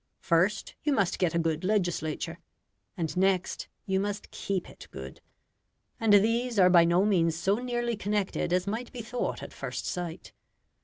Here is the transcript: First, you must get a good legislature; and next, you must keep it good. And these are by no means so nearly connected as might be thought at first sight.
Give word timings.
First, 0.23 0.73
you 0.83 0.93
must 0.93 1.19
get 1.19 1.35
a 1.35 1.37
good 1.37 1.63
legislature; 1.63 2.39
and 2.97 3.15
next, 3.15 3.67
you 3.85 3.99
must 3.99 4.31
keep 4.31 4.67
it 4.67 4.87
good. 4.89 5.21
And 5.99 6.11
these 6.15 6.57
are 6.57 6.71
by 6.71 6.85
no 6.85 7.05
means 7.05 7.35
so 7.37 7.57
nearly 7.57 7.95
connected 7.95 8.51
as 8.51 8.65
might 8.65 8.91
be 8.91 9.03
thought 9.03 9.43
at 9.43 9.53
first 9.53 9.85
sight. 9.85 10.33